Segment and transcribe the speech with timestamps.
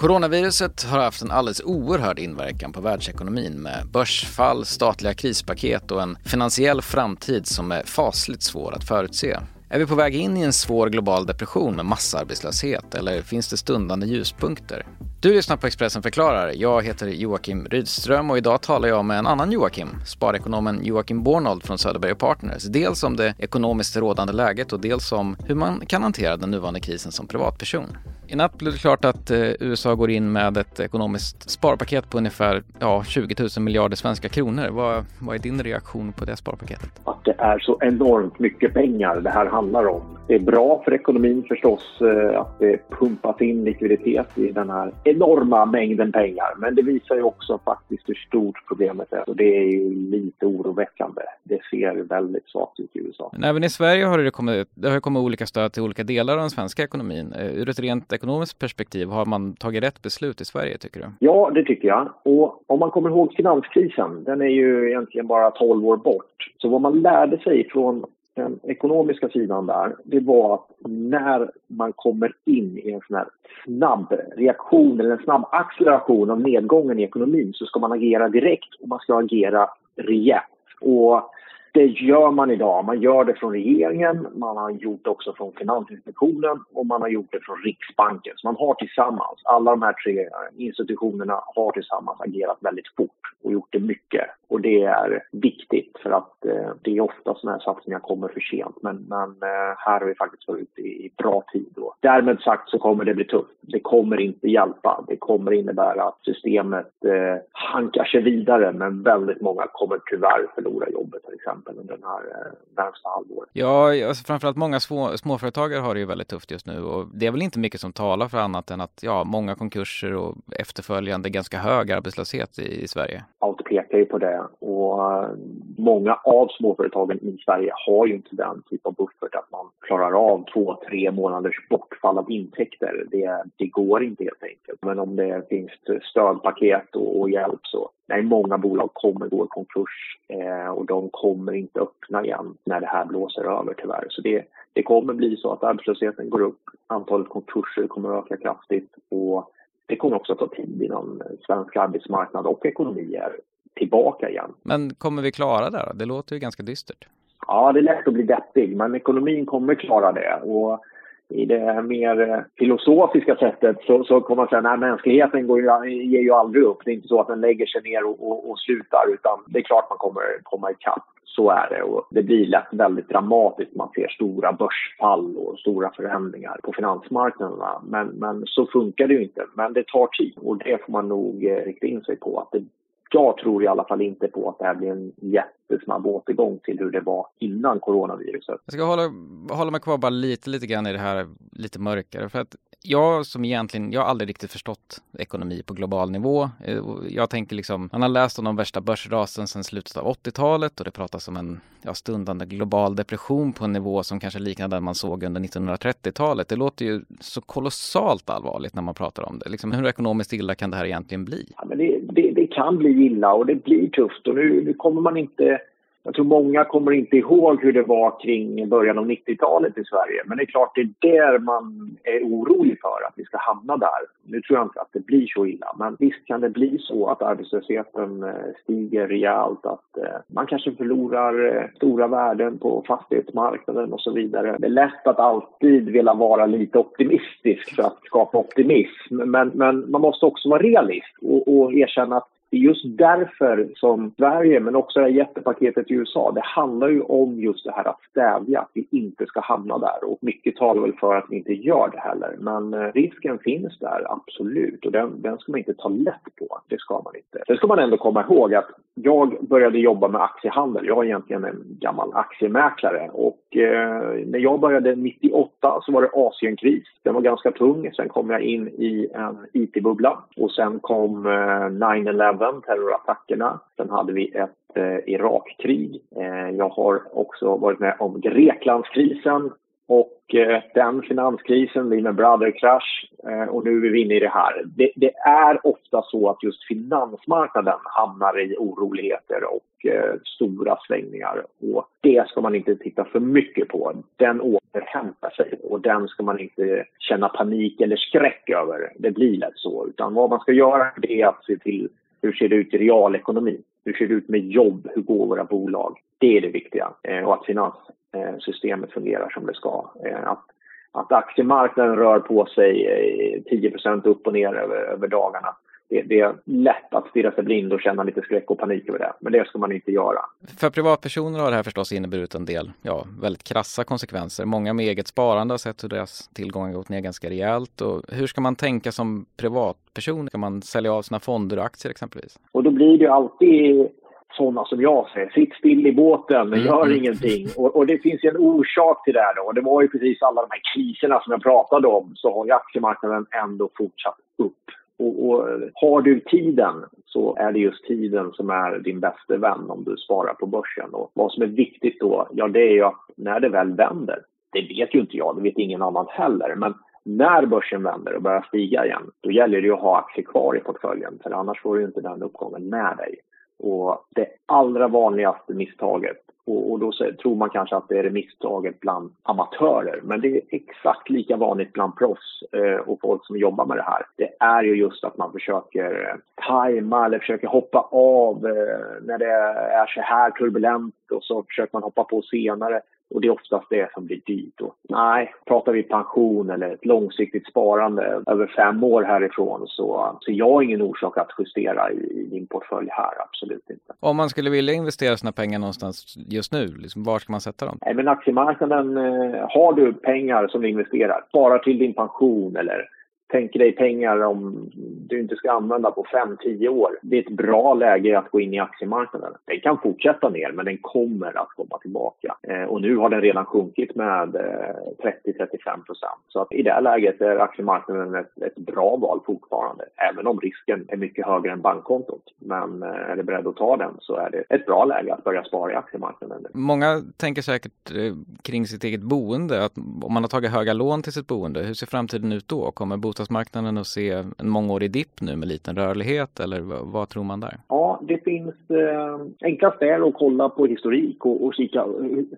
[0.00, 6.18] Coronaviruset har haft en alldeles oerhörd inverkan på världsekonomin med börsfall, statliga krispaket och en
[6.24, 9.38] finansiell framtid som är fasligt svår att förutse.
[9.68, 13.56] Är vi på väg in i en svår global depression med massarbetslöshet eller finns det
[13.56, 14.86] stundande ljuspunkter?
[15.22, 16.52] Du lyssnar på Expressen förklarar.
[16.56, 21.62] Jag heter Joakim Rydström och idag talar jag med en annan Joakim, sparekonomen Joakim Bornold
[21.62, 22.64] från Söderberg Partners.
[22.64, 26.80] Dels om det ekonomiskt rådande läget och dels om hur man kan hantera den nuvarande
[26.80, 27.84] krisen som privatperson.
[28.26, 32.18] I natt blev det klart att eh, USA går in med ett ekonomiskt sparpaket på
[32.18, 34.68] ungefär ja, 20 000 miljarder svenska kronor.
[34.68, 37.00] Vad, vad är din reaktion på det sparpaketet?
[37.04, 40.19] Att det är så enormt mycket pengar det här handlar om.
[40.30, 44.92] Det är bra för ekonomin förstås eh, att det pumpas in likviditet i den här
[45.04, 46.54] enorma mängden pengar.
[46.58, 50.46] Men det visar ju också faktiskt hur stort problemet är och det är ju lite
[50.46, 51.22] oroväckande.
[51.42, 53.30] Det ser väldigt svagt ut i USA.
[53.32, 56.34] Men även i Sverige har det kommit, det har kommit olika stöd till olika delar
[56.34, 57.32] av den svenska ekonomin.
[57.38, 61.06] Eh, ur ett rent ekonomiskt perspektiv, har man tagit rätt beslut i Sverige tycker du?
[61.18, 62.08] Ja, det tycker jag.
[62.22, 66.50] Och om man kommer ihåg finanskrisen, den är ju egentligen bara 12 år bort.
[66.58, 68.04] Så vad man lärde sig från
[68.40, 73.28] den ekonomiska sidan där, det var att när man kommer in i en sån här
[73.64, 78.74] snabb reaktion eller en snabb acceleration av nedgången i ekonomin så ska man agera direkt
[78.82, 80.44] och man ska agera rejält.
[80.80, 81.30] Och
[81.72, 82.84] det gör man idag.
[82.84, 87.08] Man gör det från regeringen, man har gjort det också från Finansinspektionen och man har
[87.08, 88.32] gjort det från Riksbanken.
[88.36, 93.20] Så man har tillsammans, alla de här tre eh, institutionerna har tillsammans agerat väldigt fort
[93.44, 94.26] och gjort det mycket.
[94.48, 98.40] Och det är viktigt för att eh, det är ofta sådana här satsningar kommer för
[98.40, 98.76] sent.
[98.82, 101.72] Men, men eh, här har vi faktiskt varit ute i bra tid.
[101.76, 101.94] Då.
[102.00, 103.58] därmed sagt så kommer det bli tufft.
[103.60, 105.04] Det kommer inte hjälpa.
[105.08, 110.90] Det kommer innebära att systemet eh, hankar sig vidare men väldigt många kommer tyvärr förlora
[110.90, 113.50] jobbet till exempel under den här eh, närmsta halvåret.
[113.52, 117.26] Ja, alltså framförallt många små, småföretagare har det ju väldigt tufft just nu och det
[117.26, 121.30] är väl inte mycket som talar för annat än att ja, många konkurser och efterföljande
[121.30, 123.24] ganska hög arbetslöshet i, i Sverige.
[123.70, 125.30] Pekar ju på det och eh,
[125.78, 130.12] många av småföretagen i Sverige har ju inte den typ av buffert att man klarar
[130.12, 133.04] av två, tre månaders bortfall av intäkter.
[133.10, 134.78] Det, det går inte helt enkelt.
[134.82, 135.70] Men om det finns
[136.02, 141.08] stödpaket och, och hjälp så nej, många bolag kommer gå i konkurs eh, och de
[141.12, 144.06] kommer inte öppna igen när det här blåser över tyvärr.
[144.08, 148.36] Så det, det kommer bli så att arbetslösheten går upp, antalet konkurser kommer att öka
[148.36, 149.50] kraftigt och
[149.86, 153.36] det kommer också att ta tid innan svensk arbetsmarknad och ekonomi är
[153.74, 154.52] tillbaka igen.
[154.62, 155.92] Men kommer vi klara det då?
[155.94, 157.08] Det låter ju ganska dystert.
[157.46, 160.40] Ja, det är lätt att bli deppig, men ekonomin kommer klara det.
[160.42, 160.84] Och
[161.30, 166.20] i det mer filosofiska sättet så, så kommer man säga att mänskligheten går ju, ger
[166.20, 166.78] ju aldrig upp.
[166.84, 169.58] Det är inte så att den lägger sig ner och, och, och slutar utan det
[169.58, 171.04] är klart man kommer komma ikapp.
[171.24, 173.76] Så är det och det blir lätt väldigt dramatiskt.
[173.76, 177.82] Man ser stora börsfall och stora förändringar på finansmarknaderna.
[177.86, 179.46] Men, men så funkar det ju inte.
[179.54, 182.40] Men det tar tid och det får man nog eh, rikta in sig på.
[182.40, 182.64] Att det
[183.12, 186.78] jag tror i alla fall inte på att det här blir en jättesnabb återgång till
[186.78, 188.60] hur det var innan coronaviruset.
[188.64, 189.02] Jag ska hålla,
[189.50, 192.28] hålla mig kvar bara lite, lite grann i det här lite mörkare.
[192.28, 196.50] För att jag som egentligen, jag har aldrig riktigt förstått ekonomi på global nivå.
[196.64, 200.80] Eh, jag tänker liksom, man har läst om de värsta börsrasen sedan slutet av 80-talet
[200.80, 204.68] och det pratas om en ja, stundande global depression på en nivå som kanske liknar
[204.68, 206.48] den man såg under 1930-talet.
[206.48, 209.48] Det låter ju så kolossalt allvarligt när man pratar om det.
[209.48, 211.52] Liksom, hur ekonomiskt illa kan det här egentligen bli?
[211.56, 212.29] Ja, men det, det, det
[212.60, 215.60] kan bli illa och det blir tufft och nu, nu kommer man inte
[216.02, 220.22] jag tror många kommer inte ihåg hur det var kring början av 90-talet i Sverige.
[220.26, 223.76] Men det är klart, det är där man är orolig för att vi ska hamna
[223.76, 224.00] där.
[224.24, 227.06] Nu tror jag inte att det blir så illa, men visst kan det bli så
[227.06, 233.92] att arbetslösheten eh, stiger rejält, att eh, man kanske förlorar eh, stora värden på fastighetsmarknaden
[233.92, 234.56] och så vidare.
[234.58, 239.90] Det är lätt att alltid vilja vara lite optimistisk för att skapa optimism, men, men
[239.90, 244.60] man måste också vara realist och, och erkänna att det är just därför som Sverige,
[244.60, 248.00] men också det här jättepaketet i USA, det handlar ju om just det här att
[248.10, 250.04] stävja att vi inte ska hamna där.
[250.04, 252.36] Och mycket talar väl för att vi inte gör det heller.
[252.38, 254.86] Men eh, risken finns där, absolut.
[254.86, 256.60] Och den, den ska man inte ta lätt på.
[256.68, 257.42] Det ska man inte.
[257.46, 260.86] Sen ska man ändå komma ihåg att jag började jobba med aktiehandel.
[260.86, 263.10] Jag är egentligen en gammal aktiemäklare.
[263.12, 266.84] Och eh, när jag började 98 så var det Asienkris.
[267.02, 267.90] Den var ganska tung.
[267.96, 270.18] Sen kom jag in i en IT-bubbla.
[270.36, 273.60] Och sen kom eh, 9-11 terrorattackerna.
[273.76, 276.02] Sen hade vi ett eh, Irakkrig.
[276.16, 279.50] Eh, jag har också varit med om Greklandskrisen
[279.86, 284.62] Och eh, den finanskrisen, Lehman Brothers-krasch eh, och nu är vi inne i det här.
[284.66, 291.44] Det, det, är ofta så att just finansmarknaden hamnar i oroligheter och eh, stora svängningar.
[291.74, 293.92] Och det ska man inte titta för mycket på.
[294.16, 298.92] Den återhämtar sig och den ska man inte känna panik eller skräck över.
[298.98, 299.86] Det blir lätt så.
[299.88, 301.88] Utan vad man ska göra det är att se till
[302.22, 303.62] hur ser det ut i realekonomin?
[303.84, 304.88] Hur ser det ut med jobb?
[304.94, 305.98] Hur går våra bolag?
[306.18, 306.92] Det är det viktiga.
[307.02, 309.90] Eh, och att finanssystemet fungerar som det ska.
[310.06, 310.44] Eh, att,
[310.92, 313.72] att aktiemarknaden rör på sig eh, 10
[314.04, 315.56] upp och ner över, över dagarna
[315.90, 318.98] det, det, är lätt att stirra sig blind och känna lite skräck och panik över
[318.98, 319.12] det.
[319.20, 320.20] Men det ska man inte göra.
[320.58, 324.44] För privatpersoner har det här förstås inneburit en del ja, väldigt krassa konsekvenser.
[324.44, 327.80] Många med eget sparande har sett hur deras tillgångar gått ner ganska rejält.
[327.80, 330.26] Och hur ska man tänka som privatperson?
[330.26, 332.38] Ska man sälja av sina fonder och aktier exempelvis?
[332.52, 333.88] Och då blir det ju alltid
[334.32, 336.66] sådana som jag säger, sitt still i båten, mm.
[336.66, 336.98] gör mm.
[336.98, 337.48] ingenting.
[337.56, 339.52] Och, och, det finns ju en orsak till det här då.
[339.52, 342.52] Det var ju precis alla de här kriserna som jag pratade om, så har ju
[342.52, 344.64] aktiemarknaden ändå fortsatt upp.
[345.00, 346.74] Och, och, har du tiden
[347.04, 350.90] så är det just tiden som är din bästa vän om du sparar på börsen.
[350.94, 354.18] Och vad som är viktigt då, ja det är ju att när det väl vänder,
[354.52, 356.74] det vet ju inte jag, det vet ingen annan heller, men
[357.04, 360.56] när börsen vänder och börjar stiga igen, då gäller det ju att ha aktier kvar
[360.56, 363.14] i portföljen, för annars får du inte den uppgången med dig.
[363.62, 366.16] Och det allra vanligaste misstaget
[366.50, 366.92] och, och, då
[367.22, 370.00] tror man kanske att det är det misstaget bland amatörer.
[370.02, 373.82] Men det är exakt lika vanligt bland proffs eh, och folk som jobbar med det
[373.82, 374.06] här.
[374.16, 379.18] Det är ju just att man försöker eh, tajma eller försöker hoppa av eh, när
[379.18, 379.32] det
[379.80, 382.80] är så här turbulent och så försöker man hoppa på senare.
[383.10, 384.60] Och det är oftast det som blir dyrt.
[384.60, 390.32] Och nej, pratar vi pension eller ett långsiktigt sparande över fem år härifrån så ser
[390.32, 393.92] jag ingen orsak att justera i, i din portfölj här, absolut inte.
[394.00, 397.66] Om man skulle vilja investera sina pengar någonstans just nu, liksom, var ska man sätta
[397.66, 397.78] dem?
[397.84, 402.88] Nej, men aktiemarknaden, eh, har du pengar som du investerar, sparar till din pension eller
[403.30, 404.70] tänker dig pengar om
[405.08, 406.98] du inte ska använda på 5-10 år.
[407.02, 409.32] Det är ett bra läge att gå in i aktiemarknaden.
[409.46, 412.36] Den kan fortsätta ner, men den kommer att komma tillbaka.
[412.42, 416.22] Eh, och nu har den redan sjunkit med eh, 30-35 procent.
[416.28, 420.40] Så att i det här läget är aktiemarknaden ett, ett, bra val fortfarande, även om
[420.40, 422.24] risken är mycket högre än bankkontot.
[422.38, 425.24] Men eh, är du beredd att ta den så är det ett bra läge att
[425.24, 426.46] börja spara i aktiemarknaden.
[426.54, 431.02] Många tänker säkert eh, kring sitt eget boende, att om man har tagit höga lån
[431.02, 432.70] till sitt boende, hur ser framtiden ut då?
[432.70, 437.40] Kommer bostadsmarknaden att se en mångårig dipp nu med liten rörlighet eller vad, tror man
[437.40, 437.60] där?
[437.68, 441.84] Ja, det finns eh, enklast är att kolla på historik och, och kika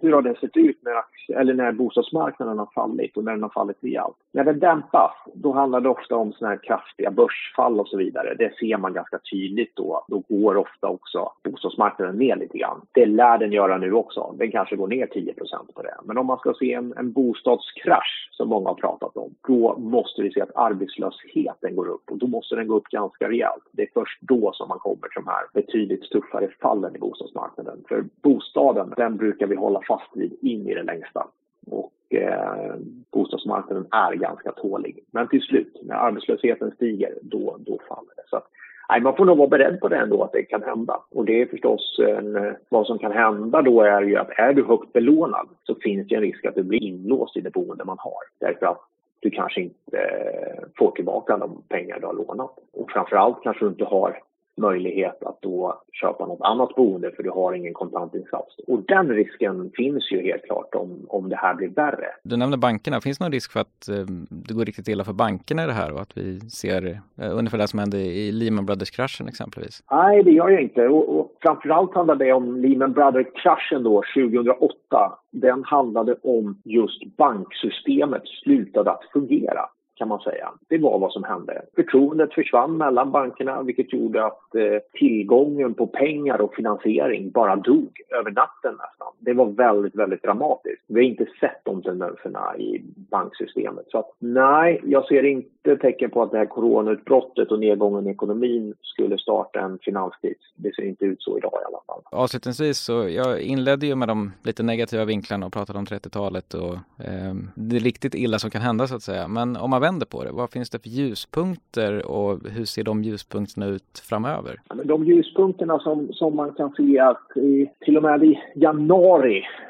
[0.00, 3.50] hur har det sett ut när, eller när bostadsmarknaden har fallit och när den har
[3.50, 4.16] fallit rejält.
[4.32, 8.34] När den dämpas, då handlar det ofta om såna här kraftiga börsfall och så vidare.
[8.34, 10.04] Det ser man ganska tydligt då.
[10.08, 12.80] Då går ofta också bostadsmarknaden ner lite grann.
[12.92, 14.34] Det lär den göra nu också.
[14.38, 15.34] Den kanske går ner 10
[15.74, 15.94] på det.
[16.04, 20.22] Men om man ska se en, en bostadskrasch, som många har pratat om, då måste
[20.22, 23.62] vi se att arbetslösheten går upp och då måste den gå upp ganska rejält.
[23.72, 27.84] Det är först då som man kommer till de här betydligt tuffare fallen i bostadsmarknaden.
[27.88, 31.26] För bostaden, den brukar vi hålla fast vid in i det längsta.
[31.66, 32.74] Och eh,
[33.12, 35.04] bostadsmarknaden är ganska tålig.
[35.10, 38.22] Men till slut, när arbetslösheten stiger, då, då faller det.
[38.26, 38.46] Så att,
[38.88, 41.00] nej, man får nog vara beredd på det ändå, att det kan hända.
[41.10, 44.64] Och det är förstås, en, vad som kan hända då är ju att är du
[44.64, 47.98] högt belånad så finns det en risk att du blir inlåst i det boende man
[47.98, 48.22] har.
[48.38, 48.80] Därför att
[49.20, 52.58] du kanske inte eh, får tillbaka de pengar du har lånat.
[52.72, 54.22] Och framförallt kanske du inte har
[54.56, 58.56] möjlighet att då köpa något annat boende för du har ingen kontantinsats.
[58.66, 62.06] Och den risken finns ju helt klart om, om det här blir värre.
[62.22, 63.00] Du nämner bankerna.
[63.00, 65.72] Finns det någon risk för att eh, det går riktigt illa för bankerna i det
[65.72, 69.82] här och att vi ser eh, ungefär det som hände i Lehman Brothers-kraschen exempelvis?
[69.90, 70.88] Nej, det gör jag inte.
[70.88, 75.18] Och, och framförallt handlar det om Lehman Brothers-kraschen då 2008.
[75.30, 80.52] Den handlade om just banksystemet slutade att fungera kan man säga.
[80.68, 81.62] Det var vad som hände.
[81.74, 88.00] Förtroendet försvann mellan bankerna vilket gjorde att eh, tillgången på pengar och finansiering bara dog
[88.08, 89.11] över natten nästan.
[89.24, 90.84] Det var väldigt, väldigt dramatiskt.
[90.86, 93.84] Vi har inte sett de tendenserna i banksystemet.
[93.88, 98.10] Så att nej, jag ser inte tecken på att det här coronautbrottet och nedgången i
[98.10, 100.38] ekonomin skulle starta en finanskris.
[100.56, 102.22] Det ser inte ut så idag i alla fall.
[102.22, 106.74] Avslutningsvis så jag inledde ju med de lite negativa vinklarna och pratade om 30-talet och
[107.06, 109.28] eh, det riktigt illa som kan hända så att säga.
[109.28, 110.32] Men om man vänder på det?
[110.32, 114.60] Vad finns det för ljuspunkter och hur ser de ljuspunkterna ut framöver?
[114.84, 119.11] De ljuspunkterna som, som man kan se att i, till och med i januari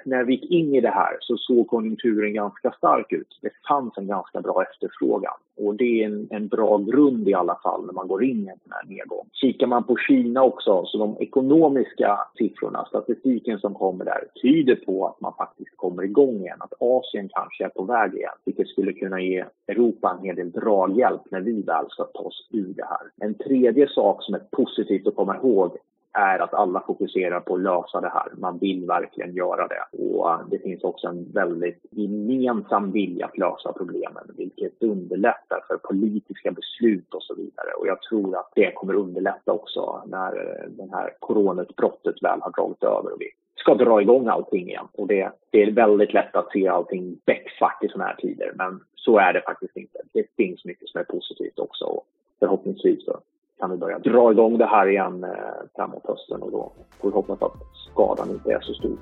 [0.04, 3.38] när vi gick in i det här så såg konjunkturen ganska stark ut.
[3.42, 7.58] Det fanns en ganska bra efterfrågan och det är en, en bra grund i alla
[7.62, 9.28] fall när man går in i en sån här nedgång.
[9.32, 15.06] Kikar man på Kina också, så de ekonomiska siffrorna, statistiken som kommer där, tyder på
[15.06, 16.58] att man faktiskt kommer igång igen.
[16.61, 20.50] Att Asien kanske är på väg igen, vilket skulle kunna ge Europa en hel del
[20.50, 23.26] draghjälp när vi väl ska ta oss ur det här.
[23.26, 25.76] En tredje sak som är positivt att komma ihåg
[26.12, 28.33] är att alla fokuserar på att lösa det här.
[28.38, 29.99] Man vill verkligen göra det.
[29.99, 35.76] Och eh, det finns också en väldigt gemensam vilja att lösa problemen vilket underlättar för
[35.76, 37.73] politiska beslut och så vidare.
[37.78, 42.50] Och jag tror att det kommer underlätta också när eh, det här coronautbrottet väl har
[42.50, 44.88] dragit över och vi ska dra igång allting igen.
[44.92, 48.52] Och det, det är väldigt lätt att se allting becksvart i sådana här tider.
[48.54, 49.99] Men så är det faktiskt inte.
[50.12, 51.85] Det finns mycket som är positivt också.
[51.85, 52.07] Och
[52.38, 53.21] förhoppningsvis så
[53.62, 55.31] kan vi börja dra igång det här igen eh,
[55.76, 57.52] framåt hösten och då får vi hoppas att
[57.92, 58.97] skadan inte är så stor.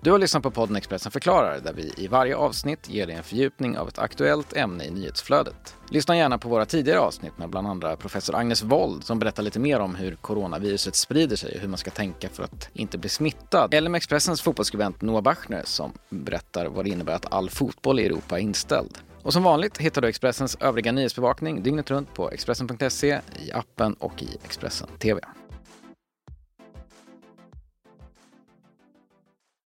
[0.00, 3.22] Du har lyssnat på podden Expressen förklarar där vi i varje avsnitt ger dig en
[3.22, 5.76] fördjupning av ett aktuellt ämne i nyhetsflödet.
[5.90, 9.60] Lyssna gärna på våra tidigare avsnitt med bland andra professor Agnes Wold som berättar lite
[9.60, 13.08] mer om hur coronaviruset sprider sig och hur man ska tänka för att inte bli
[13.08, 13.74] smittad.
[13.74, 18.06] Eller med Expressens fotbollsskribent Noah Bachner som berättar vad det innebär att all fotboll i
[18.06, 18.98] Europa är inställd.
[19.22, 24.22] Och som vanligt hittar du Expressens övriga nyhetsbevakning dygnet runt på Expressen.se, i appen och
[24.22, 25.20] i Expressen TV.